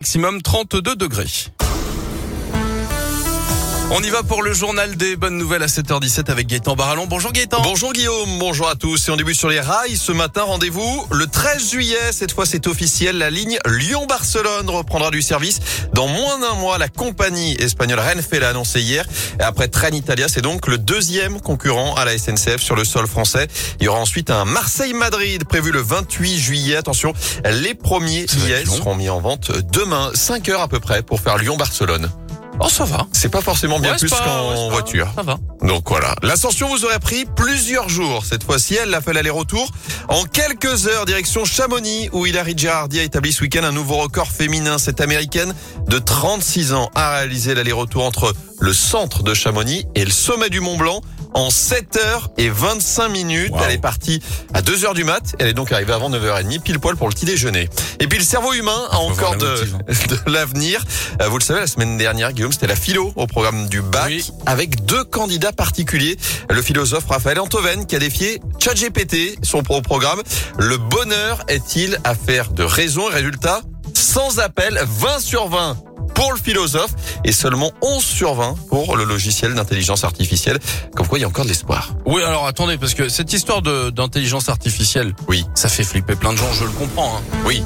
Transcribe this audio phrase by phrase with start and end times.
[0.00, 1.50] maximum 32 degrés.
[3.92, 7.08] On y va pour le journal des bonnes nouvelles à 7h17 avec Gaëtan Barallon.
[7.08, 7.60] Bonjour Gaëtan.
[7.62, 9.08] Bonjour Guillaume, bonjour à tous.
[9.08, 9.96] Et on débute sur les rails.
[9.96, 12.12] Ce matin, rendez-vous le 13 juillet.
[12.12, 13.18] Cette fois, c'est officiel.
[13.18, 15.58] La ligne Lyon-Barcelone reprendra du service
[15.92, 16.78] dans moins d'un mois.
[16.78, 19.04] La compagnie espagnole Renfe l'a annoncé hier.
[19.40, 23.48] Et après Trenitalia, c'est donc le deuxième concurrent à la SNCF sur le sol français.
[23.80, 26.76] Il y aura ensuite un Marseille-Madrid prévu le 28 juillet.
[26.76, 27.12] Attention,
[27.44, 31.38] les premiers billets seront mis en vente demain, 5 heures à peu près, pour faire
[31.38, 32.08] Lyon-Barcelone.
[32.62, 33.06] Oh, ça va.
[33.12, 35.08] C'est pas forcément bien Ouais, plus qu'en ouais, voiture.
[35.16, 35.38] Ça va.
[35.62, 36.14] Donc voilà.
[36.22, 38.24] L'ascension vous aurait pris plusieurs jours.
[38.26, 39.70] Cette fois-ci, elle a fait l'aller-retour
[40.08, 44.28] en quelques heures direction Chamonix où Hilary Gerhardi a établi ce week-end un nouveau record
[44.28, 44.76] féminin.
[44.78, 45.54] Cette américaine
[45.88, 50.60] de 36 ans a réalisé l'aller-retour entre le centre de Chamonix et le sommet du
[50.60, 51.00] Mont Blanc
[51.34, 53.52] en 7 heures et 25 minutes.
[53.52, 53.60] Wow.
[53.64, 54.20] Elle est partie
[54.54, 55.34] à 2 heures du mat.
[55.38, 57.68] Elle est donc arrivée avant 9h30, pile poil pour le petit déjeuner.
[58.00, 60.84] Et puis le cerveau humain a encore la de, l'avenir.
[61.20, 64.06] Euh, Vous le savez, la semaine dernière, Guillaume, c'était la philo au programme du bac
[64.08, 64.30] Oui.
[64.46, 66.16] avec deux candidats particuliers.
[66.48, 70.22] Le philosophe Raphaël Antoven qui a défié ChatGPT, son pro programme.
[70.58, 73.08] Le bonheur est-il affaire de raison?
[73.10, 73.60] Et résultat
[73.94, 75.76] sans appel 20 sur 20
[76.20, 76.90] pour le philosophe
[77.24, 80.58] et seulement 11 sur 20 pour le logiciel d'intelligence artificielle.
[80.94, 81.94] Comme quoi, il y a encore de l'espoir.
[82.04, 86.36] Oui, alors attendez, parce que cette histoire d'intelligence artificielle, Oui, ça fait flipper plein de
[86.36, 87.16] gens, je le comprends.
[87.16, 87.22] hein.
[87.46, 87.62] oui.